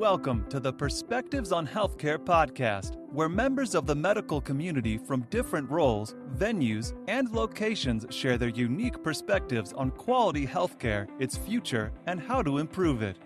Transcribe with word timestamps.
Welcome 0.00 0.46
to 0.48 0.58
the 0.58 0.72
Perspectives 0.72 1.52
on 1.52 1.66
Healthcare 1.66 2.16
podcast, 2.16 2.96
where 3.12 3.28
members 3.28 3.74
of 3.74 3.84
the 3.84 3.94
medical 3.94 4.40
community 4.40 4.96
from 4.96 5.26
different 5.28 5.68
roles, 5.68 6.14
venues, 6.36 6.94
and 7.06 7.30
locations 7.32 8.06
share 8.08 8.38
their 8.38 8.48
unique 8.48 9.04
perspectives 9.04 9.74
on 9.74 9.90
quality 9.90 10.46
healthcare, 10.46 11.06
its 11.18 11.36
future, 11.36 11.92
and 12.06 12.18
how 12.18 12.40
to 12.42 12.56
improve 12.56 13.02
it. 13.02 13.18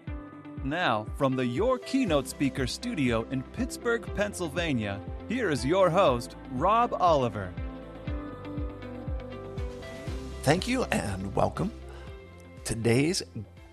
Now, 0.65 1.07
from 1.17 1.37
the 1.37 1.47
Your 1.47 1.79
Keynote 1.79 2.27
Speaker 2.27 2.67
studio 2.67 3.25
in 3.31 3.45
Pittsburgh, 3.45 4.05
Pennsylvania, 4.17 5.01
here 5.29 5.51
is 5.51 5.65
your 5.65 5.91
host, 5.91 6.35
Rob 6.51 6.93
Oliver. 6.99 7.55
Thank 10.43 10.67
you 10.67 10.83
and 10.91 11.37
welcome. 11.37 11.71
Today's 12.65 13.23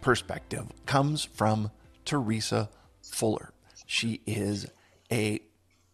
perspective 0.01 0.67
comes 0.85 1.23
from 1.23 1.71
Teresa 2.05 2.69
Fuller. 3.11 3.51
She 3.85 4.21
is 4.25 4.67
a 5.11 5.41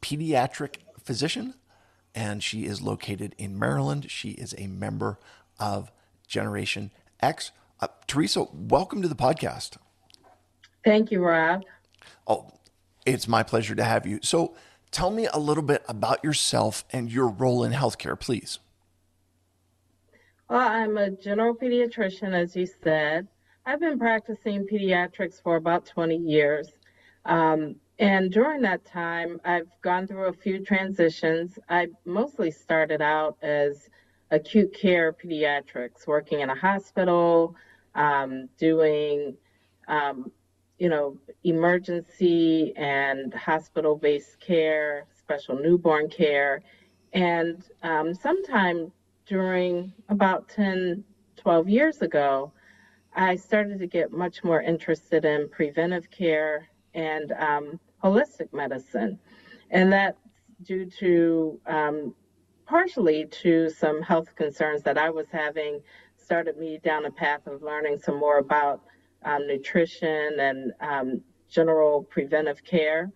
pediatric 0.02 0.78
physician 1.04 1.55
and 2.14 2.44
she 2.44 2.66
is 2.66 2.82
located 2.82 3.36
in 3.38 3.60
Maryland. 3.60 4.10
She 4.10 4.32
is 4.32 4.55
a 4.58 4.68
member 4.68 5.20
of 5.60 5.91
Generation 6.27 6.91
X. 7.20 7.52
Uh, 7.80 7.88
Teresa, 8.08 8.46
welcome 8.54 9.02
to 9.02 9.08
the 9.08 9.16
podcast. 9.16 9.77
Thank 10.84 11.12
you, 11.12 11.24
Rob. 11.24 11.64
Oh, 12.26 12.52
it's 13.05 13.27
my 13.27 13.44
pleasure 13.44 13.76
to 13.76 13.84
have 13.84 14.05
you. 14.08 14.20
So, 14.24 14.55
tell 14.91 15.12
me 15.12 15.27
a 15.32 15.38
little 15.38 15.63
bit 15.63 15.84
about 15.88 16.24
yourself 16.24 16.86
and 16.91 17.12
your 17.12 17.27
role 17.27 17.63
in 17.63 17.72
healthcare, 17.72 18.20
please. 18.20 18.60
Well, 20.49 20.68
I'm 20.68 20.98
a 20.98 21.12
general 21.12 21.54
pediatrician, 21.54 22.34
as 22.34 22.55
you 22.55 22.68
said. 22.84 23.27
I've 23.66 23.82
been 23.82 23.99
practicing 23.99 24.66
pediatrics 24.66 25.41
for 25.44 25.58
about 25.58 25.86
20 25.86 26.16
years. 26.16 26.70
Um, 27.27 27.76
and 27.99 28.31
during 28.31 28.62
that 28.62 28.86
time, 28.86 29.40
I've 29.43 29.70
gone 29.82 30.07
through 30.07 30.27
a 30.27 30.34
few 30.34 30.63
transitions. 30.63 31.60
I 31.70 31.88
mostly 32.05 32.52
started 32.52 33.02
out 33.02 33.38
as 33.41 33.90
acute 34.32 34.74
care 34.74 35.13
pediatrics, 35.13 36.07
working 36.07 36.40
in 36.40 36.49
a 36.49 36.55
hospital, 36.55 37.55
um, 37.96 38.48
doing, 38.57 39.35
um, 39.87 40.32
you 40.79 40.90
know, 40.90 41.18
emergency 41.43 42.74
and 42.77 43.34
hospital 43.34 43.96
based 43.96 44.40
care, 44.40 45.05
special 45.18 45.55
newborn 45.55 46.07
care. 46.09 46.62
And 47.13 47.63
um, 47.84 48.13
sometime 48.13 48.91
during 49.26 49.91
about 50.07 50.48
10, 50.49 51.04
12 51.35 51.68
years 51.68 52.02
ago, 52.02 52.54
I 53.15 53.35
started 53.35 53.80
to 53.80 53.87
get 53.87 54.12
much 54.12 54.43
more 54.43 54.62
interested 54.62 55.26
in 55.26 55.49
preventive 55.49 56.09
care 56.12 56.70
and 56.98 57.31
um, 57.34 57.79
holistic 58.03 58.51
medicine. 58.51 59.17
And 59.70 59.93
that's 59.93 60.20
due 60.63 60.90
to 60.99 61.62
um, 61.67 62.15
partially 62.65 63.27
to 63.43 63.70
some 63.70 64.01
health 64.01 64.35
concerns 64.35 64.81
that 64.84 64.97
I 64.97 65.09
was 65.09 65.28
having, 65.31 65.81
started 66.18 66.57
me 66.57 66.79
down 66.84 67.06
a 67.06 67.12
path 67.12 67.47
of 67.47 67.62
learning 67.62 68.00
some 68.00 68.18
more 68.19 68.40
about 68.40 68.81
um, 69.23 69.47
nutrition 69.47 70.40
and 70.40 70.73
um, 70.81 71.22
general 71.50 72.03
preventive 72.03 72.63
care. 72.63 73.12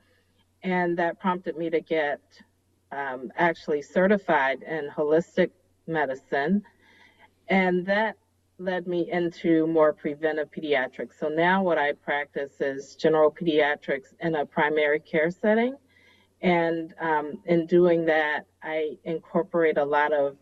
And 0.64 0.98
that 0.98 1.20
prompted 1.20 1.58
me 1.58 1.70
to 1.72 1.82
get 1.82 2.22
um, 2.92 3.32
actually 3.36 3.82
certified 3.82 4.62
in 4.64 4.90
holistic 4.96 5.50
medicine. 5.88 6.64
And 7.48 7.86
that 7.88 8.16
led 8.62 8.88
me 8.88 9.10
into 9.12 9.68
more 9.68 9.92
preventive 9.94 10.50
pediatrics. 10.52 11.20
So 11.20 11.28
now 11.28 11.64
what 11.64 11.78
I 11.78 11.94
practice 11.94 12.62
is 12.62 12.96
general 12.96 13.32
pediatrics 13.32 14.14
in 14.20 14.36
a 14.36 14.46
primary 14.46 15.00
care 15.00 15.32
setting. 15.32 15.76
And 16.42 16.94
um, 17.00 17.40
in 17.46 17.66
doing 17.66 18.06
that, 18.06 18.46
I 18.64 18.98
incorporate 19.04 19.78
a 19.78 19.86
lot 19.86 20.14
of 20.14 20.38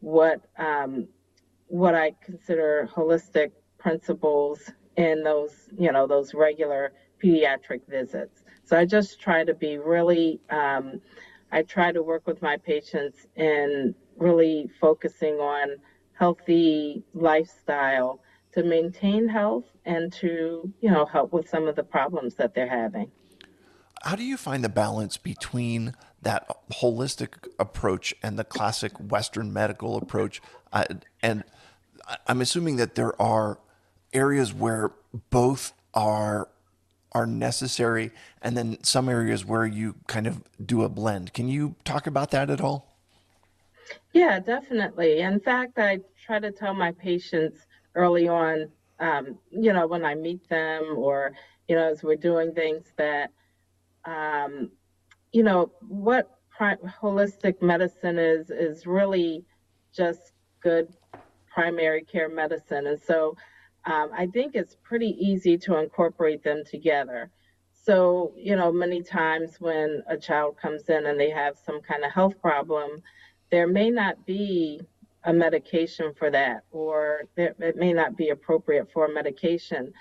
what 0.00 0.40
um, 0.58 1.08
what 1.68 1.94
I 1.94 2.12
consider 2.24 2.88
holistic 2.94 3.50
principles 3.78 4.70
in 4.96 5.22
those, 5.22 5.68
you 5.76 5.90
know, 5.92 6.06
those 6.06 6.34
regular 6.34 6.92
pediatric 7.22 7.80
visits. 7.88 8.44
So 8.64 8.76
I 8.76 8.84
just 8.84 9.20
try 9.20 9.44
to 9.44 9.54
be 9.54 9.78
really, 9.78 10.40
um, 10.50 11.00
I 11.52 11.62
try 11.62 11.92
to 11.92 12.02
work 12.02 12.26
with 12.26 12.42
my 12.42 12.56
patients 12.56 13.26
in 13.36 13.94
really 14.16 14.70
focusing 14.80 15.34
on 15.34 15.76
healthy 16.14 17.02
lifestyle 17.14 18.20
to 18.52 18.62
maintain 18.62 19.28
health 19.28 19.64
and 19.84 20.12
to, 20.12 20.72
you 20.80 20.90
know, 20.90 21.04
help 21.04 21.32
with 21.32 21.48
some 21.48 21.66
of 21.66 21.76
the 21.76 21.82
problems 21.82 22.34
that 22.36 22.54
they're 22.54 22.68
having. 22.68 23.10
How 24.02 24.16
do 24.16 24.22
you 24.22 24.36
find 24.36 24.62
the 24.62 24.68
balance 24.68 25.16
between 25.16 25.94
that 26.22 26.48
holistic 26.72 27.48
approach 27.58 28.14
and 28.22 28.38
the 28.38 28.44
classic 28.44 28.92
Western 28.98 29.52
medical 29.52 29.96
approach? 29.96 30.40
Uh, 30.72 30.84
and 31.22 31.42
I'm 32.26 32.40
assuming 32.40 32.76
that 32.76 32.94
there 32.94 33.20
are 33.20 33.58
areas 34.12 34.52
where 34.52 34.92
both 35.30 35.72
are 35.94 36.48
are 37.12 37.26
necessary 37.26 38.10
and 38.42 38.56
then 38.56 38.76
some 38.82 39.08
areas 39.08 39.44
where 39.44 39.64
you 39.64 39.94
kind 40.08 40.26
of 40.26 40.42
do 40.64 40.82
a 40.82 40.88
blend. 40.88 41.32
Can 41.32 41.48
you 41.48 41.76
talk 41.84 42.08
about 42.08 42.32
that 42.32 42.50
at 42.50 42.60
all? 42.60 42.93
Yeah, 44.12 44.40
definitely. 44.40 45.20
In 45.20 45.40
fact, 45.40 45.78
I 45.78 46.00
try 46.24 46.38
to 46.38 46.52
tell 46.52 46.74
my 46.74 46.92
patients 46.92 47.66
early 47.94 48.28
on, 48.28 48.68
um, 49.00 49.38
you 49.50 49.72
know, 49.72 49.86
when 49.86 50.04
I 50.04 50.14
meet 50.14 50.48
them 50.48 50.94
or, 50.96 51.32
you 51.68 51.76
know, 51.76 51.90
as 51.90 52.02
we're 52.02 52.16
doing 52.16 52.52
things 52.54 52.92
that, 52.96 53.30
um, 54.04 54.70
you 55.32 55.42
know, 55.42 55.72
what 55.88 56.30
pri- 56.50 56.76
holistic 57.02 57.60
medicine 57.62 58.18
is, 58.18 58.50
is 58.50 58.86
really 58.86 59.44
just 59.94 60.32
good 60.62 60.88
primary 61.52 62.04
care 62.04 62.28
medicine. 62.28 62.86
And 62.86 63.00
so 63.00 63.36
um, 63.86 64.10
I 64.16 64.26
think 64.26 64.54
it's 64.54 64.76
pretty 64.82 65.16
easy 65.20 65.58
to 65.58 65.78
incorporate 65.78 66.42
them 66.42 66.62
together. 66.68 67.30
So, 67.72 68.32
you 68.36 68.56
know, 68.56 68.72
many 68.72 69.02
times 69.02 69.56
when 69.60 70.02
a 70.08 70.16
child 70.16 70.56
comes 70.60 70.88
in 70.88 71.06
and 71.06 71.20
they 71.20 71.30
have 71.30 71.58
some 71.64 71.82
kind 71.82 72.04
of 72.04 72.12
health 72.12 72.40
problem, 72.40 73.02
there 73.50 73.66
may 73.66 73.90
not 73.90 74.26
be 74.26 74.80
a 75.24 75.32
medication 75.32 76.12
for 76.14 76.30
that, 76.30 76.64
or 76.70 77.22
it 77.36 77.76
may 77.76 77.92
not 77.92 78.16
be 78.16 78.28
appropriate 78.28 78.90
for 78.92 79.06
a 79.06 79.12
medication. 79.12 79.92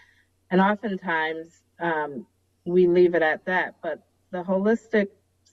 And 0.52 0.60
oftentimes 0.60 1.64
um, 1.80 2.26
we 2.66 2.88
leave 2.88 3.16
it 3.16 3.22
at 3.22 3.46
that. 3.46 3.76
But 3.82 4.04
the 4.32 4.44
holistic 4.44 5.08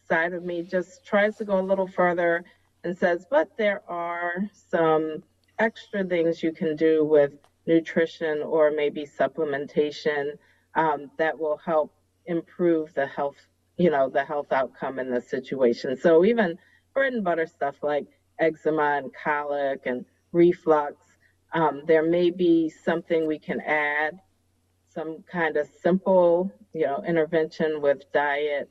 side 0.09 0.33
of 0.33 0.45
me 0.45 0.63
just 0.63 1.05
tries 1.05 1.37
to 1.37 1.45
go 1.45 1.61
a 1.61 1.63
little 1.63 1.87
further 1.87 2.45
and 2.83 2.97
says, 2.97 3.27
but 3.31 3.57
there 3.57 3.83
are 3.89 4.35
some 4.53 5.23
extra 5.59 6.03
things 6.05 6.43
you 6.43 6.53
can 6.53 6.75
do 6.75 7.05
with 7.05 7.33
nutrition 7.67 8.43
or 8.43 8.71
maybe 8.71 9.07
supplementation 9.07 10.33
um, 10.75 11.11
that 11.19 11.39
will 11.39 11.59
help 11.59 11.95
improve 12.27 12.93
the 12.95 13.07
health, 13.07 13.37
you 13.77 13.91
know, 13.91 14.09
the 14.09 14.25
health 14.25 14.51
outcome 14.53 14.99
in 14.99 15.11
the 15.11 15.21
situation. 15.21 15.97
So 15.97 16.25
even 16.25 16.59
bread 16.95 17.13
and 17.13 17.25
butter 17.25 17.47
stuff 17.47 17.77
like 17.83 18.07
eczema 18.39 18.99
and 19.03 19.11
colic 19.15 19.83
and 19.87 20.05
reflux, 20.33 20.95
um, 21.53 21.83
there 21.87 22.03
may 22.03 22.31
be 22.31 22.69
something 22.69 23.27
we 23.27 23.39
can 23.39 23.61
add, 23.61 24.19
some 24.89 25.23
kind 25.31 25.57
of 25.57 25.69
simple, 25.83 26.51
you 26.73 26.87
know, 26.87 27.03
intervention 27.07 27.81
with 27.81 28.11
diet 28.13 28.69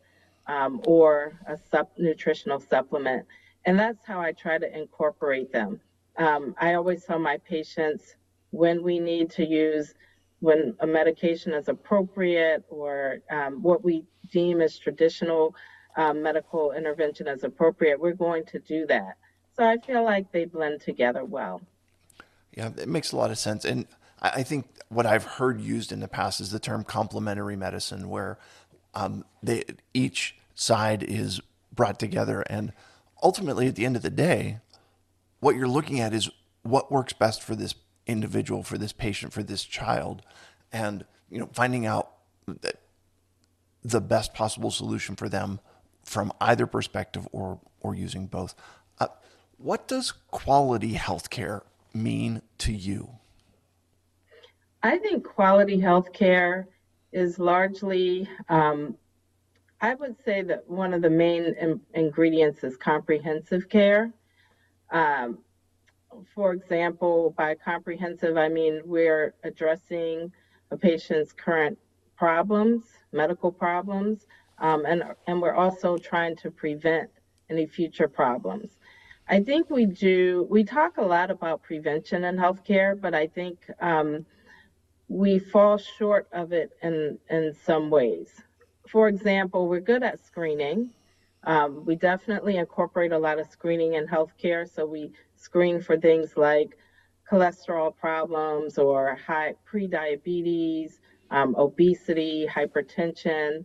um, 0.48 0.82
or 0.86 1.40
a 1.48 1.58
nutritional 1.98 2.60
supplement. 2.60 3.26
And 3.66 3.78
that's 3.78 4.06
how 4.06 4.20
I 4.20 4.32
try 4.32 4.58
to 4.58 4.78
incorporate 4.78 5.52
them. 5.52 5.80
Um, 6.18 6.56
I 6.60 6.74
always 6.74 7.06
tell 7.06 7.20
my 7.20 7.38
patients 7.38 8.16
when 8.52 8.84
we 8.84 9.00
need 9.00 9.30
to 9.32 9.46
use, 9.46 9.94
when 10.40 10.76
a 10.80 10.88
medication 10.88 11.54
is 11.54 11.68
appropriate 11.68 12.64
or 12.70 13.20
um, 13.30 13.62
what 13.62 13.84
we 13.84 14.06
deem 14.32 14.62
as 14.62 14.78
traditional 14.78 15.56
um, 16.00 16.24
medical 16.24 16.72
intervention 16.72 17.28
as 17.28 17.44
appropriate, 17.44 18.00
we're 18.00 18.14
going 18.14 18.46
to 18.46 18.60
do 18.60 18.88
that. 18.88 19.18
So 19.56 19.66
I 19.66 19.78
feel 19.78 20.04
like 20.04 20.32
they 20.32 20.46
blend 20.46 20.80
together 20.80 21.26
well. 21.26 21.62
Yeah, 22.56 22.70
it 22.78 22.88
makes 22.88 23.12
a 23.12 23.18
lot 23.18 23.32
of 23.32 23.38
sense. 23.38 23.66
And 23.66 23.86
I 24.22 24.44
think 24.44 24.68
what 24.88 25.06
I've 25.06 25.26
heard 25.26 25.60
used 25.60 25.92
in 25.92 26.00
the 26.00 26.08
past 26.08 26.40
is 26.40 26.52
the 26.52 26.60
term 26.60 26.86
complementary 26.86 27.58
medicine, 27.58 28.10
where 28.10 28.40
um, 28.96 29.26
they, 29.44 29.66
each 29.94 30.38
side 30.56 31.04
is 31.04 31.42
brought 31.74 32.00
together. 32.00 32.46
And 32.50 32.72
ultimately, 33.22 33.68
at 33.68 33.76
the 33.76 33.86
end 33.86 33.98
of 33.98 34.02
the 34.02 34.10
day, 34.10 34.60
what 35.42 35.58
you're 35.58 35.68
looking 35.68 36.00
at 36.00 36.14
is 36.14 36.30
what 36.64 36.90
works 36.90 37.12
best 37.12 37.44
for 37.44 37.56
this 37.56 37.76
individual, 38.08 38.64
for 38.64 38.78
this 38.78 38.94
patient, 38.94 39.34
for 39.34 39.44
this 39.44 39.66
child, 39.66 40.22
and 40.72 41.04
you 41.30 41.40
know, 41.40 41.50
finding 41.52 41.86
out 41.86 42.12
the 43.84 44.02
best 44.02 44.34
possible 44.34 44.72
solution 44.72 45.18
for 45.18 45.28
them 45.28 45.60
from 46.10 46.34
either 46.42 46.66
perspective 46.66 47.28
or 47.32 47.60
or 47.82 47.94
using 47.94 48.26
both. 48.26 48.56
Uh, 49.00 49.08
what 49.58 49.88
does 49.88 50.12
quality 50.32 50.96
healthcare 50.96 51.62
mean 51.94 52.42
to 52.58 52.74
you? 52.74 53.10
I 54.82 54.98
think 54.98 55.24
quality 55.24 55.78
healthcare 55.78 56.66
is 57.12 57.38
largely, 57.38 58.28
um, 58.50 58.96
I 59.82 59.94
would 59.94 60.16
say 60.26 60.42
that 60.42 60.68
one 60.68 60.94
of 60.94 61.02
the 61.02 61.10
main 61.10 61.56
in- 61.60 61.82
ingredients 61.94 62.64
is 62.64 62.76
comprehensive 62.76 63.70
care. 63.70 64.12
Um, 64.92 65.40
for 66.34 66.54
example, 66.54 67.36
by 67.38 67.56
comprehensive, 67.56 68.36
I 68.36 68.50
mean 68.50 68.82
we're 68.84 69.36
addressing 69.44 70.32
a 70.72 70.78
patient's 70.78 71.32
current 71.34 71.78
problems, 72.18 72.84
medical 73.12 73.52
problems, 73.52 74.26
um, 74.60 74.86
and, 74.86 75.04
and 75.28 75.42
we're 75.42 75.56
also 75.56 75.98
trying 75.98 76.36
to 76.38 76.52
prevent 76.52 77.10
any 77.50 77.66
future 77.66 78.08
problems. 78.08 78.78
I 79.28 79.44
think 79.44 79.70
we 79.70 79.86
do, 79.86 80.48
we 80.50 80.64
talk 80.64 80.98
a 80.98 81.04
lot 81.04 81.30
about 81.30 81.62
prevention 81.62 82.24
in 82.24 82.36
healthcare, 82.36 83.00
but 83.00 83.14
I 83.14 83.28
think 83.28 83.60
um, 83.80 84.26
we 85.08 85.40
fall 85.40 85.78
short 85.78 86.28
of 86.32 86.52
it 86.52 86.72
in, 86.82 87.18
in 87.30 87.54
some 87.66 87.90
ways. 87.90 88.42
For 88.88 89.08
example, 89.08 89.68
we're 89.68 89.82
good 89.82 90.04
at 90.04 90.24
screening. 90.26 90.90
Um, 91.44 91.86
we 91.86 91.96
definitely 91.96 92.58
incorporate 92.58 93.12
a 93.12 93.18
lot 93.18 93.40
of 93.40 93.48
screening 93.50 93.94
in 93.94 94.08
healthcare, 94.08 94.68
so 94.68 94.86
we 94.86 95.12
screen 95.36 95.80
for 95.82 95.96
things 95.98 96.36
like 96.36 96.78
cholesterol 97.32 97.96
problems 97.96 98.78
or 98.78 99.16
high 99.16 99.54
prediabetes, 99.72 101.00
um, 101.32 101.56
obesity, 101.58 102.48
hypertension, 102.48 103.64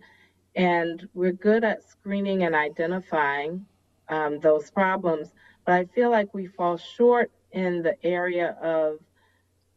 and 0.56 1.08
we're 1.14 1.32
good 1.32 1.64
at 1.64 1.88
screening 1.88 2.44
and 2.44 2.54
identifying 2.54 3.66
um, 4.08 4.40
those 4.40 4.70
problems. 4.70 5.32
But 5.64 5.74
I 5.74 5.84
feel 5.86 6.10
like 6.10 6.32
we 6.34 6.46
fall 6.46 6.76
short 6.76 7.30
in 7.52 7.82
the 7.82 7.96
area 8.04 8.56
of 8.62 8.98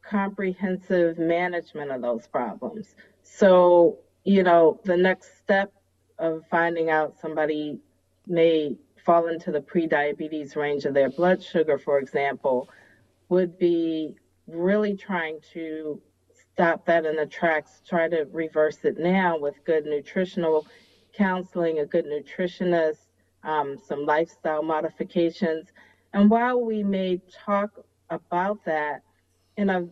comprehensive 0.01 1.17
management 1.17 1.91
of 1.91 2.01
those 2.01 2.27
problems. 2.27 2.95
So, 3.23 3.99
you 4.23 4.43
know, 4.43 4.79
the 4.83 4.97
next 4.97 5.37
step 5.37 5.71
of 6.19 6.43
finding 6.49 6.89
out 6.89 7.19
somebody 7.19 7.79
may 8.25 8.75
fall 9.05 9.27
into 9.27 9.51
the 9.51 9.61
prediabetes 9.61 10.55
range 10.55 10.85
of 10.85 10.93
their 10.93 11.09
blood 11.09 11.41
sugar, 11.41 11.77
for 11.77 11.99
example, 11.99 12.69
would 13.29 13.57
be 13.57 14.15
really 14.47 14.95
trying 14.95 15.39
to 15.53 16.01
stop 16.57 16.83
that 16.87 17.05
in 17.05 17.15
the 17.15 17.25
tracks, 17.27 17.83
try 17.87 18.09
to 18.09 18.25
reverse 18.31 18.79
it 18.83 18.97
now 18.97 19.37
with 19.37 19.63
good 19.63 19.85
nutritional 19.85 20.65
counseling, 21.13 21.77
a 21.77 21.85
good 21.85 22.05
nutritionist, 22.05 22.97
um, 23.43 23.77
some 23.87 24.07
lifestyle 24.07 24.63
modifications. 24.63 25.67
And 26.13 26.31
while 26.31 26.59
we 26.59 26.81
may 26.81 27.21
talk 27.45 27.69
about 28.09 28.65
that 28.65 29.03
in 29.57 29.69
a 29.69 29.87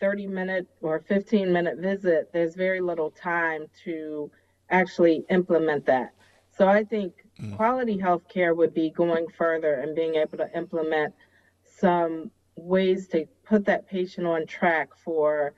30 0.00 0.26
minute 0.26 0.66
or 0.80 0.98
15 0.98 1.52
minute 1.52 1.78
visit, 1.78 2.30
there's 2.32 2.56
very 2.56 2.80
little 2.80 3.12
time 3.12 3.66
to 3.84 4.28
actually 4.70 5.24
implement 5.30 5.86
that. 5.86 6.14
So 6.50 6.66
I 6.66 6.82
think 6.82 7.12
mm. 7.40 7.54
quality 7.54 7.96
health 7.96 8.26
care 8.28 8.56
would 8.56 8.74
be 8.74 8.90
going 8.90 9.28
further 9.28 9.74
and 9.74 9.94
being 9.94 10.16
able 10.16 10.38
to 10.38 10.50
implement 10.56 11.14
some 11.62 12.32
ways 12.56 13.06
to 13.08 13.24
put 13.44 13.64
that 13.66 13.88
patient 13.88 14.26
on 14.26 14.46
track 14.46 14.88
for 15.04 15.54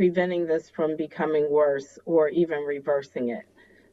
preventing 0.00 0.46
this 0.46 0.70
from 0.70 0.96
becoming 0.96 1.50
worse 1.50 1.98
or 2.06 2.30
even 2.30 2.60
reversing 2.60 3.28
it. 3.28 3.44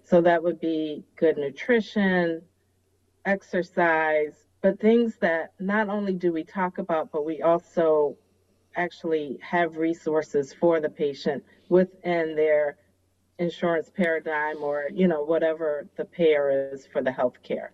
So 0.05 0.21
that 0.21 0.41
would 0.41 0.57
be 0.57 1.03
good 1.17 1.35
nutrition, 1.35 2.41
exercise, 3.25 4.45
but 4.61 4.79
things 4.79 5.17
that 5.19 5.51
not 5.59 5.89
only 5.89 6.13
do 6.13 6.31
we 6.31 6.45
talk 6.45 6.77
about, 6.77 7.11
but 7.11 7.25
we 7.25 7.41
also 7.41 8.15
actually 8.77 9.37
have 9.41 9.75
resources 9.75 10.53
for 10.53 10.79
the 10.79 10.87
patient 10.89 11.43
within 11.67 12.37
their 12.37 12.77
insurance 13.39 13.91
paradigm 13.93 14.63
or 14.63 14.85
you 14.93 15.09
know 15.09 15.23
whatever 15.23 15.89
the 15.97 16.05
payer 16.05 16.71
is 16.73 16.87
for 16.87 17.01
the 17.03 17.11
health 17.11 17.35
care 17.43 17.71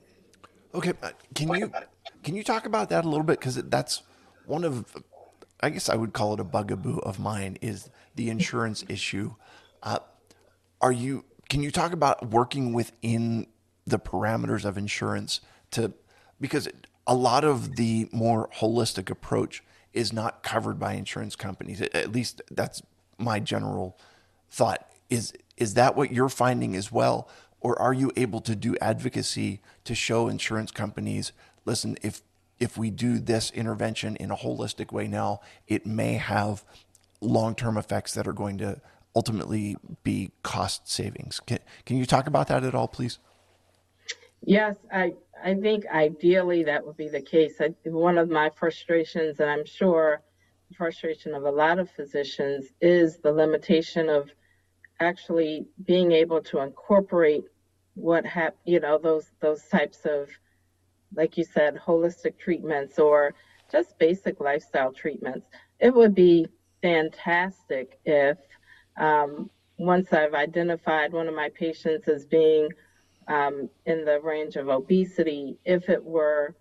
okay 0.74 0.94
uh, 1.04 1.12
can 1.36 1.48
you 1.54 1.72
can 2.24 2.36
you 2.36 2.44
talk 2.44 2.66
about 2.66 2.90
that 2.90 3.06
a 3.06 3.08
little 3.08 3.24
bit 3.24 3.40
because 3.40 3.56
that's 3.70 4.02
one 4.46 4.66
of 4.66 4.86
i 5.64 5.70
guess 5.70 5.90
i 5.90 5.96
would 5.96 6.14
call 6.14 6.34
it 6.34 6.40
a 6.40 6.44
bugaboo 6.44 7.00
of 7.00 7.20
mine 7.20 7.58
is 7.62 7.90
the 8.16 8.30
insurance 8.30 8.84
issue 8.90 9.34
uh, 9.82 10.00
are 10.82 10.92
you 10.92 11.26
can 11.50 11.62
you 11.64 11.72
talk 11.72 11.94
about 11.94 12.30
working 12.32 12.74
within 12.74 13.48
the 13.86 14.00
parameters 14.00 14.66
of 14.66 14.78
insurance 14.78 15.42
to 15.72 15.94
because 16.40 16.68
a 17.06 17.16
lot 17.16 17.44
of 17.44 17.76
the 17.76 18.08
more 18.12 18.50
holistic 18.56 19.10
approach 19.10 19.64
is 19.94 20.12
not 20.12 20.44
covered 20.44 20.80
by 20.80 20.94
insurance 20.94 21.36
companies. 21.36 21.82
At 21.82 22.12
least 22.12 22.42
that's 22.50 22.82
my 23.18 23.40
general 23.40 23.98
thought. 24.50 24.90
Is 25.10 25.34
is 25.58 25.76
that 25.76 25.96
what 25.96 26.12
you're 26.12 26.30
finding 26.30 26.76
as 26.76 26.92
well? 26.92 27.30
Or 27.62 27.80
are 27.80 27.94
you 27.94 28.12
able 28.16 28.42
to 28.42 28.56
do 28.56 28.76
advocacy 28.82 29.62
to 29.86 29.96
show 29.96 30.28
insurance 30.28 30.72
companies, 30.72 31.32
listen, 31.64 31.98
if 32.02 32.22
if 32.64 32.78
we 32.78 32.90
do 32.90 33.20
this 33.20 33.52
intervention 33.52 34.16
in 34.16 34.32
a 34.32 34.38
holistic 34.38 34.94
way 34.94 35.06
now, 35.06 35.42
it 35.68 35.86
may 35.86 36.14
have 36.14 36.64
long-term 37.20 37.78
effects 37.78 38.14
that 38.14 38.26
are 38.26 38.34
going 38.34 38.58
to 38.58 38.80
ultimately 39.14 39.76
be 40.04 40.32
cost 40.44 40.90
savings. 40.90 41.42
Can, 41.42 41.60
can 41.86 41.98
you 41.98 42.06
talk 42.06 42.26
about 42.26 42.48
that 42.48 42.64
at 42.64 42.74
all, 42.74 42.88
please? 42.88 43.20
Yes, 44.46 44.78
I, 44.94 45.14
I 45.44 45.56
think 45.56 45.86
ideally 45.88 46.64
that 46.64 46.86
would 46.86 46.96
be 46.96 47.10
the 47.10 47.22
case. 47.22 47.56
I, 47.60 47.74
one 47.84 48.18
of 48.18 48.30
my 48.30 48.50
frustrations, 48.50 49.42
and 49.42 49.50
I'm 49.50 49.66
sure 49.66 50.22
the 50.70 50.76
frustration 50.76 51.36
of 51.36 51.44
a 51.44 51.52
lot 51.52 51.80
of 51.80 51.92
physicians, 51.92 52.68
is 52.80 53.18
the 53.18 53.32
limitation 53.34 54.08
of 54.08 54.30
actually 55.02 55.66
being 55.86 56.14
able 56.14 56.42
to 56.44 56.62
incorporate 56.62 57.44
what 57.96 58.26
have 58.26 58.54
you 58.66 58.80
know 58.80 58.98
those 58.98 59.30
those 59.40 59.64
types 59.66 60.00
of 60.06 60.30
like 61.16 61.38
you 61.38 61.44
said 61.44 61.76
holistic 61.76 62.38
treatments 62.38 63.00
or 63.00 63.34
just 63.72 63.98
basic 63.98 64.40
lifestyle 64.40 64.92
treatments. 64.92 65.48
It 65.80 65.94
would 65.94 66.14
be 66.14 66.48
fantastic 66.84 67.98
if 68.06 68.38
um, 68.98 69.50
once 69.78 70.14
i've 70.14 70.36
identified 70.36 71.12
one 71.12 71.28
of 71.28 71.34
my 71.34 71.50
patients 71.58 72.08
as 72.08 72.26
being 72.26 72.70
um, 73.28 73.70
in 73.86 74.06
the 74.06 74.20
range 74.22 74.56
of 74.58 74.68
obesity 74.68 75.58
if 75.66 75.90
it 75.90 76.04
were 76.04 76.56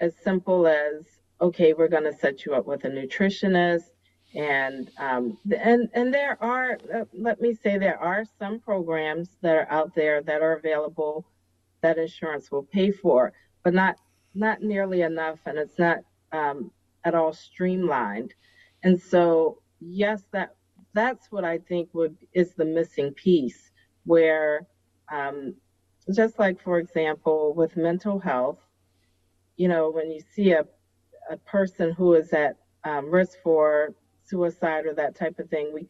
as 0.00 0.14
simple 0.22 0.66
as 0.66 1.04
okay 1.40 1.72
we're 1.72 1.88
going 1.88 2.04
to 2.04 2.12
set 2.12 2.44
you 2.44 2.54
up 2.54 2.66
with 2.66 2.84
a 2.84 2.88
nutritionist 2.88 3.90
and 4.34 4.90
um, 4.98 5.36
and 5.58 5.88
and 5.94 6.12
there 6.12 6.36
are 6.42 6.78
uh, 6.94 7.04
let 7.14 7.40
me 7.40 7.54
say 7.54 7.78
there 7.78 7.98
are 7.98 8.24
some 8.38 8.60
programs 8.60 9.30
that 9.40 9.56
are 9.56 9.70
out 9.70 9.94
there 9.94 10.22
that 10.22 10.42
are 10.42 10.52
available 10.52 11.26
that 11.82 11.98
insurance 11.98 12.50
will 12.50 12.62
pay 12.62 12.90
for 12.90 13.32
but 13.62 13.74
not 13.74 13.96
not 14.34 14.62
nearly 14.62 15.02
enough 15.02 15.38
and 15.46 15.58
it's 15.58 15.78
not 15.78 15.98
um, 16.32 16.70
at 17.04 17.14
all 17.14 17.32
streamlined. 17.32 18.34
And 18.82 19.00
so 19.00 19.58
yes 19.80 20.22
that 20.32 20.54
that's 20.94 21.30
what 21.30 21.44
i 21.44 21.58
think 21.58 21.90
would 21.92 22.16
is 22.32 22.54
the 22.54 22.64
missing 22.64 23.12
piece 23.12 23.70
where 24.04 24.66
um, 25.12 25.54
just 26.14 26.38
like, 26.38 26.60
for 26.60 26.78
example, 26.78 27.52
with 27.54 27.76
mental 27.76 28.18
health, 28.18 28.58
you 29.56 29.68
know, 29.68 29.90
when 29.90 30.10
you 30.10 30.20
see 30.34 30.52
a, 30.52 30.64
a 31.30 31.36
person 31.38 31.92
who 31.92 32.14
is 32.14 32.32
at 32.32 32.56
um, 32.84 33.10
risk 33.10 33.38
for 33.42 33.94
suicide 34.24 34.86
or 34.86 34.94
that 34.94 35.16
type 35.16 35.38
of 35.38 35.48
thing, 35.48 35.72
we 35.72 35.88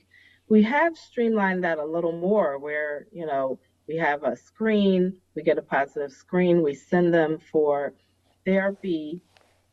we 0.49 0.63
have 0.63 0.97
streamlined 0.97 1.65
that 1.65 1.79
a 1.79 1.85
little 1.85 2.13
more 2.13 2.59
where, 2.59 3.07
you 3.13 3.27
know, 3.27 3.59
we 3.89 3.97
have 3.97 4.25
a 4.25 4.37
screen, 4.37 5.17
we 5.35 5.43
get 5.43 5.59
a 5.59 5.63
positive 5.63 6.13
screen, 6.13 6.63
we 6.63 6.75
send 6.75 7.15
them 7.15 7.39
for 7.53 7.93
therapy. 8.45 9.21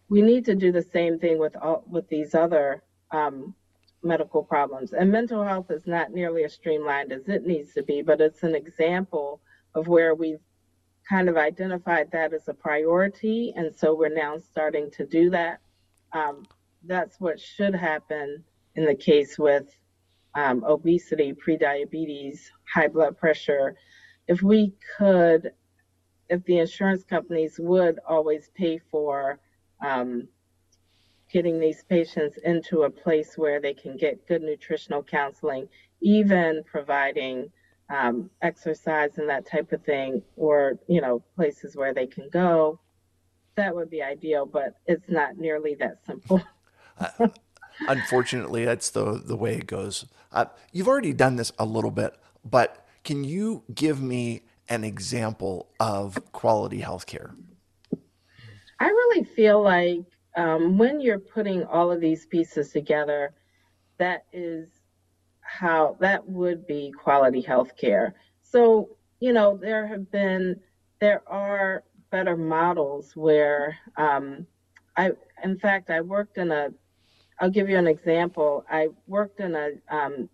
We 0.10 0.22
need 0.22 0.46
to 0.46 0.56
do 0.56 0.72
the 0.72 0.84
same 0.84 1.18
thing 1.20 1.40
with 1.40 1.56
all, 1.56 1.84
with 1.90 2.08
these 2.10 2.36
other 2.36 2.84
um, 3.12 3.56
medical 4.04 4.44
problems. 4.44 4.94
And 4.94 5.12
mental 5.12 5.44
health 5.44 5.72
is 5.72 5.88
not 5.88 6.12
nearly 6.12 6.44
as 6.44 6.54
streamlined 6.54 7.12
as 7.12 7.28
it 7.28 7.46
needs 7.46 7.74
to 7.74 7.84
be, 7.84 8.02
but 8.02 8.22
it's 8.22 8.44
an 8.44 8.56
example 8.56 9.42
of 9.76 9.88
where 9.88 10.14
we've 10.14 10.42
kind 11.10 11.30
of 11.30 11.38
identified 11.38 12.12
that 12.12 12.34
as 12.34 12.48
a 12.48 12.54
priority. 12.54 13.54
And 13.56 13.74
so 13.74 13.96
we're 13.96 14.14
now 14.14 14.38
starting 14.38 14.92
to 14.92 15.06
do 15.06 15.30
that. 15.32 15.60
Um, 16.12 16.46
that's 16.86 17.20
what 17.20 17.40
should 17.40 17.74
happen 17.74 18.44
in 18.76 18.86
the 18.86 18.96
case 18.96 19.40
with 19.40 19.76
um, 20.36 20.64
obesity, 20.68 21.34
prediabetes, 21.34 22.40
high 22.72 22.88
blood 22.88 23.18
pressure. 23.18 23.76
If 24.28 24.42
we 24.42 24.74
could, 24.98 25.52
if 26.30 26.44
the 26.46 26.60
insurance 26.60 27.04
companies 27.04 27.60
would 27.60 28.00
always 28.08 28.50
pay 28.56 28.80
for 28.92 29.40
um, 29.84 30.28
getting 31.32 31.60
these 31.60 31.84
patients 31.84 32.38
into 32.44 32.84
a 32.84 32.90
place 32.90 33.38
where 33.38 33.60
they 33.60 33.74
can 33.74 33.98
get 33.98 34.28
good 34.28 34.42
nutritional 34.42 35.04
counseling, 35.04 35.68
even 36.02 36.64
providing 36.66 37.52
um, 37.90 38.30
exercise 38.42 39.18
and 39.18 39.28
that 39.30 39.46
type 39.46 39.72
of 39.74 39.84
thing, 39.84 40.22
or 40.38 40.80
you 40.88 41.02
know 41.02 41.22
places 41.36 41.76
where 41.76 41.94
they 41.94 42.08
can 42.08 42.30
go, 42.30 42.80
that 43.56 43.76
would 43.76 43.90
be 43.90 44.02
ideal. 44.02 44.46
But 44.46 44.76
it's 44.86 45.10
not 45.10 45.38
nearly 45.38 45.76
that 45.76 46.06
simple. 46.06 46.42
uh, 47.00 47.28
unfortunately, 47.88 48.64
that's 48.64 48.90
the 48.92 49.22
the 49.24 49.36
way 49.36 49.56
it 49.56 49.68
goes. 49.68 50.06
Uh, 50.32 50.46
you've 50.72 50.88
already 50.88 51.14
done 51.14 51.36
this 51.36 51.52
a 51.60 51.66
little 51.66 51.92
bit, 51.92 52.16
but 52.46 52.83
can 53.04 53.24
you 53.24 53.64
give 53.74 54.02
me 54.02 54.44
an 54.70 54.84
example 54.84 55.70
of 55.80 56.32
quality 56.32 56.82
healthcare? 56.82 57.36
I 58.80 58.88
really 58.88 59.24
feel 59.24 59.62
like 59.62 60.06
um, 60.36 60.78
when 60.78 61.00
you're 61.00 61.20
putting 61.20 61.64
all 61.66 61.92
of 61.92 62.00
these 62.00 62.26
pieces 62.26 62.72
together, 62.72 63.34
that 63.98 64.26
is 64.34 64.68
how 65.42 65.98
that 66.00 66.28
would 66.28 66.66
be 66.66 66.92
quality 66.92 67.44
healthcare. 67.44 68.14
So, 68.42 68.90
you 69.20 69.34
know, 69.34 69.58
there 69.58 69.86
have 69.88 70.10
been, 70.12 70.60
there 71.00 71.22
are 71.28 71.84
better 72.10 72.36
models 72.36 73.16
where 73.16 73.78
um, 73.98 74.48
I, 74.98 75.12
in 75.44 75.60
fact, 75.60 75.90
I 75.90 76.02
worked 76.02 76.38
in 76.38 76.52
a, 76.52 76.70
I'll 77.40 77.50
give 77.50 77.70
you 77.70 77.78
an 77.78 77.88
example. 77.88 78.66
I 78.70 78.90
worked 79.08 79.40
in 79.40 79.56
a, 79.56 79.72
um, 79.90 80.30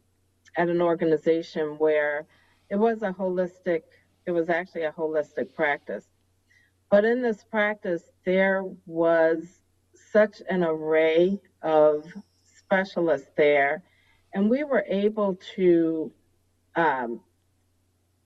at 0.57 0.69
an 0.69 0.81
organization 0.81 1.77
where 1.77 2.25
it 2.69 2.75
was 2.75 3.01
a 3.01 3.11
holistic, 3.11 3.83
it 4.25 4.31
was 4.31 4.49
actually 4.49 4.83
a 4.83 4.91
holistic 4.91 5.53
practice. 5.53 6.05
But 6.89 7.05
in 7.05 7.21
this 7.21 7.43
practice, 7.43 8.03
there 8.25 8.63
was 8.85 9.61
such 10.11 10.41
an 10.49 10.63
array 10.63 11.39
of 11.61 12.05
specialists 12.57 13.29
there, 13.37 13.83
and 14.33 14.49
we 14.49 14.63
were 14.63 14.85
able 14.87 15.37
to 15.55 16.11
um, 16.75 17.21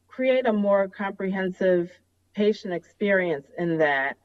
create 0.07 0.45
a 0.45 0.53
more 0.53 0.87
comprehensive 0.87 1.89
patient 2.35 2.73
experience 2.73 3.47
in 3.57 3.77
that 3.77 4.17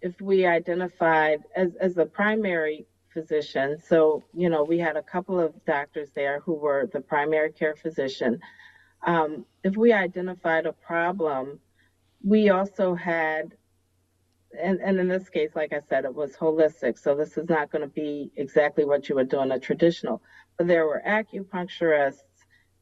if 0.00 0.20
we 0.20 0.46
identified 0.46 1.40
as, 1.56 1.74
as 1.76 1.94
the 1.94 2.06
primary 2.06 2.86
physician, 3.12 3.78
so, 3.78 4.22
you 4.34 4.48
know, 4.48 4.64
we 4.64 4.78
had 4.78 4.96
a 4.96 5.02
couple 5.02 5.40
of 5.40 5.52
doctors 5.64 6.10
there 6.14 6.40
who 6.40 6.54
were 6.54 6.88
the 6.92 7.00
primary 7.00 7.52
care 7.52 7.74
physician. 7.74 8.40
Um, 9.06 9.46
if 9.64 9.76
we 9.76 9.92
identified 9.92 10.66
a 10.66 10.72
problem, 10.72 11.60
we 12.22 12.50
also 12.50 12.94
had 12.94 13.54
and, 14.60 14.80
and 14.80 14.98
in 14.98 15.08
this 15.08 15.28
case, 15.28 15.50
like 15.54 15.72
I 15.72 15.80
said, 15.88 16.04
it 16.04 16.14
was 16.14 16.32
holistic. 16.36 16.98
So 16.98 17.14
this 17.14 17.36
is 17.36 17.48
not 17.48 17.70
going 17.70 17.82
to 17.82 17.88
be 17.88 18.30
exactly 18.36 18.84
what 18.84 19.08
you 19.08 19.14
would 19.16 19.28
do 19.28 19.40
in 19.40 19.52
a 19.52 19.58
traditional. 19.58 20.22
But 20.56 20.66
there 20.66 20.86
were 20.86 21.02
acupuncturists, 21.06 22.22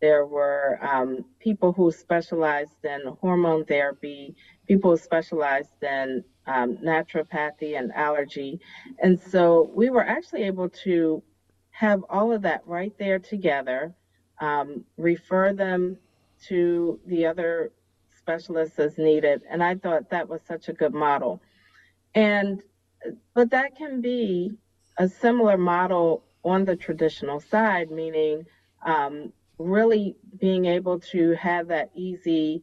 there 0.01 0.27
were 0.27 0.79
um, 0.83 1.25
people 1.41 1.73
who 1.73 1.91
specialized 1.91 2.85
in 2.85 3.01
hormone 3.21 3.65
therapy, 3.65 4.37
people 4.69 4.93
who 4.93 4.97
specialized 4.97 5.83
in 5.83 6.23
um, 6.47 6.77
naturopathy 6.79 7.79
and 7.79 7.93
allergy. 7.93 8.61
And 9.03 9.21
so 9.21 9.71
we 9.75 9.91
were 9.91 10.05
actually 10.05 10.45
able 10.45 10.69
to 10.85 11.23
have 11.71 12.05
all 12.09 12.33
of 12.33 12.43
that 12.43 12.63
right 12.67 12.93
there 12.99 13.19
together, 13.19 13.95
um, 14.41 14.85
refer 14.97 15.53
them 15.53 15.99
to 16.49 17.01
the 17.07 17.27
other 17.27 17.73
specialists 18.17 18.79
as 18.79 18.99
needed. 18.99 19.43
And 19.49 19.63
I 19.63 19.75
thought 19.77 20.11
that 20.11 20.29
was 20.29 20.41
such 20.47 20.69
a 20.69 20.73
good 20.73 20.95
model. 20.95 21.41
And 22.15 22.63
but 23.35 23.51
that 23.51 23.77
can 23.77 24.01
be 24.01 24.53
a 24.99 25.09
similar 25.09 25.57
model 25.57 26.25
on 26.45 26.65
the 26.65 26.77
traditional 26.77 27.41
side, 27.41 27.91
meaning 27.91 28.47
um, 28.85 29.33
really 29.59 30.17
being 30.41 30.65
able 30.65 30.99
to 31.01 31.33
have 31.35 31.69
that 31.69 31.91
easy 31.95 32.63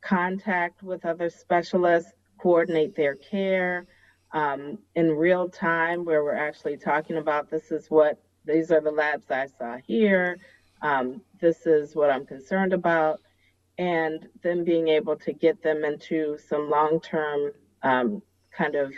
contact 0.00 0.82
with 0.82 1.04
other 1.04 1.30
specialists, 1.30 2.12
coordinate 2.38 2.94
their 2.94 3.14
care 3.14 3.86
um, 4.32 4.78
in 4.94 5.10
real 5.10 5.48
time, 5.48 6.04
where 6.04 6.22
we're 6.24 6.34
actually 6.34 6.76
talking 6.76 7.16
about 7.16 7.50
this 7.50 7.70
is 7.70 7.86
what 7.88 8.20
these 8.44 8.70
are 8.70 8.80
the 8.80 8.90
labs 8.90 9.30
I 9.30 9.46
saw 9.46 9.78
here, 9.86 10.38
um, 10.82 11.22
this 11.44 11.66
is 11.66 11.94
what 11.94 12.08
I'm 12.08 12.24
concerned 12.24 12.72
about, 12.72 13.20
and 13.76 14.26
then 14.42 14.64
being 14.64 14.88
able 14.88 15.14
to 15.16 15.32
get 15.34 15.62
them 15.62 15.84
into 15.84 16.38
some 16.48 16.70
long 16.70 17.00
term 17.00 17.52
um, 17.82 18.22
kind 18.56 18.74
of, 18.74 18.94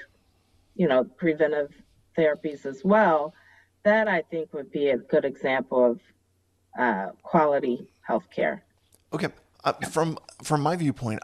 you 0.76 0.86
know, 0.86 1.02
preventive 1.02 1.72
therapies 2.16 2.64
as 2.64 2.84
well, 2.84 3.34
that 3.82 4.06
I 4.06 4.22
think 4.22 4.54
would 4.54 4.70
be 4.70 4.90
a 4.90 4.96
good 4.96 5.24
example 5.24 5.84
of 5.90 6.00
uh, 6.78 7.08
quality 7.24 7.88
healthcare. 8.08 8.60
Okay, 9.12 9.28
uh, 9.64 9.72
from 9.90 10.18
from 10.44 10.60
my 10.60 10.76
viewpoint, 10.76 11.20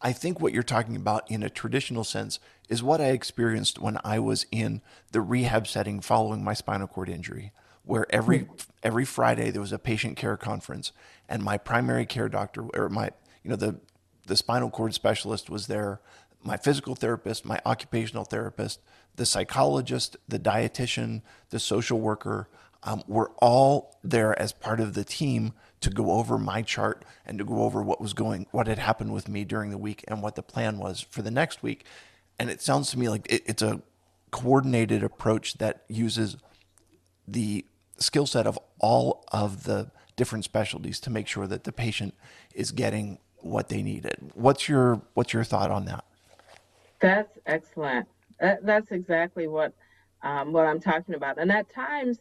I 0.00 0.12
think 0.12 0.40
what 0.40 0.54
you're 0.54 0.62
talking 0.62 0.96
about 0.96 1.30
in 1.30 1.42
a 1.42 1.50
traditional 1.50 2.04
sense 2.04 2.40
is 2.70 2.82
what 2.82 3.02
I 3.02 3.08
experienced 3.08 3.78
when 3.78 3.98
I 4.04 4.18
was 4.20 4.46
in 4.50 4.80
the 5.10 5.20
rehab 5.20 5.66
setting 5.66 6.00
following 6.00 6.42
my 6.42 6.54
spinal 6.54 6.86
cord 6.86 7.10
injury, 7.10 7.52
where 7.84 8.06
every 8.10 8.48
every 8.82 9.04
Friday 9.04 9.50
there 9.50 9.60
was 9.60 9.72
a 9.72 9.78
patient 9.78 10.16
care 10.16 10.36
conference, 10.36 10.92
and 11.28 11.42
my 11.42 11.58
primary 11.58 12.06
care 12.06 12.28
doctor 12.28 12.64
or 12.74 12.88
my 12.88 13.10
you 13.42 13.50
know 13.50 13.56
the 13.56 13.80
the 14.26 14.36
spinal 14.36 14.70
cord 14.70 14.94
specialist 14.94 15.50
was 15.50 15.66
there 15.66 16.00
my 16.44 16.56
physical 16.56 16.94
therapist, 16.94 17.44
my 17.44 17.60
occupational 17.64 18.24
therapist, 18.24 18.80
the 19.16 19.26
psychologist, 19.26 20.16
the 20.28 20.38
dietitian, 20.38 21.22
the 21.50 21.58
social 21.58 22.00
worker, 22.00 22.48
um, 22.84 23.02
were 23.06 23.30
all 23.38 23.96
there 24.02 24.38
as 24.40 24.52
part 24.52 24.80
of 24.80 24.94
the 24.94 25.04
team 25.04 25.52
to 25.80 25.90
go 25.90 26.12
over 26.12 26.38
my 26.38 26.62
chart 26.62 27.04
and 27.24 27.38
to 27.38 27.44
go 27.44 27.62
over 27.62 27.82
what 27.82 28.00
was 28.00 28.12
going, 28.12 28.46
what 28.50 28.66
had 28.66 28.78
happened 28.78 29.12
with 29.12 29.28
me 29.28 29.44
during 29.44 29.70
the 29.70 29.78
week 29.78 30.04
and 30.08 30.22
what 30.22 30.34
the 30.34 30.42
plan 30.42 30.78
was 30.78 31.00
for 31.00 31.22
the 31.22 31.30
next 31.30 31.62
week. 31.62 31.84
And 32.38 32.50
it 32.50 32.60
sounds 32.60 32.90
to 32.90 32.98
me 32.98 33.08
like 33.08 33.30
it, 33.30 33.42
it's 33.46 33.62
a 33.62 33.82
coordinated 34.32 35.04
approach 35.04 35.54
that 35.58 35.84
uses 35.88 36.36
the 37.28 37.64
skill 38.02 38.26
set 38.26 38.46
of 38.46 38.58
all 38.78 39.24
of 39.32 39.64
the 39.64 39.90
different 40.16 40.44
specialties 40.44 41.00
to 41.00 41.10
make 41.10 41.26
sure 41.26 41.46
that 41.46 41.64
the 41.64 41.72
patient 41.72 42.14
is 42.54 42.70
getting 42.70 43.18
what 43.40 43.68
they 43.68 43.82
needed. 43.82 44.32
What's 44.34 44.68
your 44.68 45.02
what's 45.14 45.32
your 45.32 45.44
thought 45.44 45.70
on 45.70 45.84
that? 45.86 46.04
That's 47.00 47.38
excellent. 47.46 48.06
That, 48.40 48.64
that's 48.64 48.92
exactly 48.92 49.48
what 49.48 49.72
um, 50.22 50.52
what 50.52 50.66
I'm 50.66 50.80
talking 50.80 51.14
about. 51.14 51.38
And 51.38 51.50
at 51.50 51.72
times, 51.72 52.18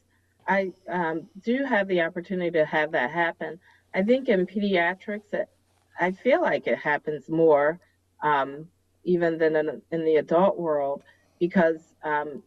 I 0.47 0.71
um, 0.89 1.27
do 1.43 1.63
have 1.63 1.88
the 1.88 2.01
opportunity 2.01 2.51
to 2.51 2.65
have 2.65 2.91
that 2.91 3.11
happen. 3.11 3.59
I 3.93 4.01
think 4.03 4.29
in 4.29 4.47
pediatrics, 4.47 5.33
it, 5.33 5.50
I 6.00 6.11
feel 6.11 6.41
like 6.41 6.65
it 6.67 6.79
happens 6.79 7.29
more 7.29 7.79
um, 8.23 8.67
even 9.03 9.38
than 9.38 9.55
in, 9.55 9.81
in, 9.91 10.05
the 10.05 10.15
adult 10.17 10.57
world 10.57 11.03
because 11.39 11.95
um, 12.03 12.41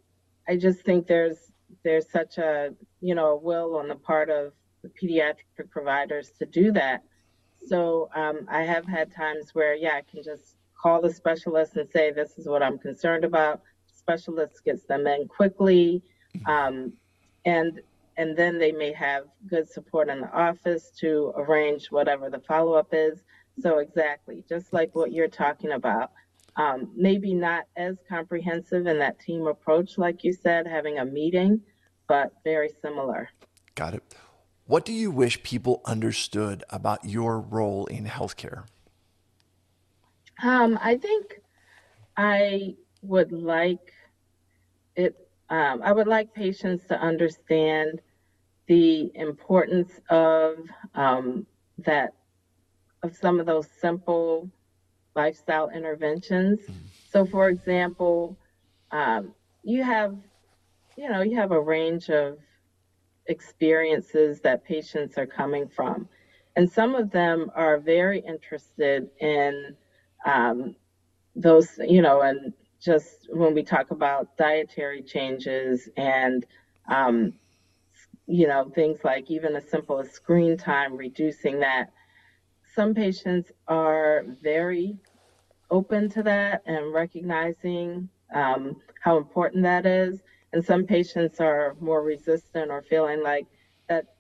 I 0.49 0.57
just 0.57 0.81
think 0.81 1.07
there's 1.07 1.53
there's 1.83 2.09
such 2.11 2.39
a 2.39 2.75
you 3.05 3.15
know 3.15 3.29
a 3.29 3.37
will 3.37 3.77
on 3.77 3.87
the 3.89 3.95
part 3.95 4.31
of 4.31 4.53
the 4.83 4.89
pediatric 4.89 5.71
providers 5.71 6.33
to 6.39 6.47
do 6.47 6.73
that. 6.73 7.03
So 7.67 8.09
um, 8.15 8.47
I 8.49 8.63
have 8.63 8.87
had 8.87 9.15
times 9.15 9.55
where 9.55 9.75
yeah, 9.75 9.95
I 9.95 10.03
can 10.11 10.23
just 10.23 10.57
call 10.81 11.01
the 11.01 11.13
specialist 11.13 11.77
and 11.77 11.89
say, 11.91 12.13
this 12.13 12.39
is 12.39 12.47
what 12.47 12.63
I'm 12.63 12.79
concerned 12.79 13.25
about. 13.25 13.61
Specialist 13.87 14.65
gets 14.65 14.85
them 14.85 15.07
in 15.07 15.29
quickly. 15.29 16.03
Um, 16.47 16.93
and 17.45 17.81
and 18.17 18.37
then 18.37 18.59
they 18.59 18.73
may 18.73 18.93
have 18.93 19.25
good 19.47 19.69
support 19.69 20.09
in 20.09 20.21
the 20.21 20.33
office 20.33 20.91
to 21.01 21.33
arrange 21.37 21.91
whatever 21.91 22.31
the 22.31 22.39
follow-up 22.41 22.89
is. 22.93 23.25
So 23.61 23.79
exactly, 23.79 24.45
just 24.49 24.73
like 24.73 24.95
what 24.95 25.13
you're 25.13 25.29
talking 25.29 25.73
about. 25.73 26.13
Um, 26.57 26.91
maybe 26.95 27.35
not 27.35 27.65
as 27.77 27.97
comprehensive 28.09 28.87
in 28.87 28.99
that 29.01 29.19
team 29.19 29.49
approach, 29.49 29.99
like 29.99 30.23
you 30.23 30.33
said, 30.33 30.67
having 30.67 30.99
a 30.99 31.05
meeting, 31.05 31.61
but 32.09 32.33
very 32.45 32.71
similar. 32.83 33.29
Got 33.75 33.95
it. 33.95 34.03
What 34.67 34.85
do 34.85 34.93
you 34.93 35.11
wish 35.11 35.43
people 35.43 35.83
understood 35.85 36.65
about 36.71 37.05
your 37.05 37.39
role 37.39 37.87
in 37.87 38.07
healthcare? 38.07 38.65
Um, 40.43 40.79
I 40.83 40.97
think 40.97 41.41
I 42.17 42.75
would 43.03 43.33
like 43.33 43.93
it. 44.97 45.15
Um, 45.51 45.83
I 45.83 45.93
would 45.93 46.07
like 46.07 46.33
patients 46.33 46.87
to 46.89 46.99
understand 46.99 48.01
the 48.67 49.11
importance 49.15 50.01
of 50.09 50.57
um, 50.95 51.47
that 51.79 52.15
of 53.03 53.15
some 53.15 53.39
of 53.39 53.47
those 53.47 53.69
simple 53.81 54.49
lifestyle 55.15 55.69
interventions. 55.71 56.61
Mm-hmm. 56.61 56.87
So, 57.11 57.27
for 57.27 57.49
example, 57.49 58.37
um, 58.91 59.35
you 59.63 59.85
have, 59.85 60.17
you 60.97 61.09
know, 61.11 61.23
you 61.23 61.37
have 61.37 61.53
a 61.53 61.61
range 61.61 62.09
of 62.11 62.39
experiences 63.27 64.41
that 64.41 64.65
patients 64.65 65.19
are 65.19 65.27
coming 65.27 65.69
from, 65.69 66.09
and 66.57 66.71
some 66.71 66.95
of 66.95 67.11
them 67.11 67.51
are 67.55 67.79
very 67.79 68.21
interested 68.21 69.09
in 69.21 69.77
um, 70.27 70.77
those, 71.37 71.79
you 71.87 72.03
know, 72.03 72.23
and 72.23 72.53
just 72.81 73.29
when 73.31 73.55
we 73.55 73.63
talk 73.63 73.91
about 73.91 74.37
dietary 74.37 75.03
changes 75.03 75.89
and, 75.97 76.47
um, 76.89 77.33
you 78.27 78.47
know, 78.47 78.71
things 78.75 79.01
like 79.05 79.31
even 79.31 79.57
as 79.57 79.69
simple 79.69 79.99
as 80.01 80.11
screen 80.11 80.57
time, 80.57 80.97
reducing 80.97 81.61
that, 81.61 81.91
some 82.75 82.95
patients 82.95 83.51
are 83.69 84.25
very 84.43 84.97
open 85.71 86.09
to 86.11 86.23
that 86.23 86.63
and 86.67 86.93
recognizing 86.93 88.09
um, 88.35 88.77
how 89.01 89.17
important 89.17 89.63
that 89.63 89.87
is. 89.87 90.23
And 90.55 90.65
some 90.65 90.87
patients 90.87 91.41
are 91.41 91.75
more 91.81 92.01
resistant 92.01 92.71
or 92.71 92.81
feeling 92.81 93.25
like 93.25 93.45
that 93.89 94.15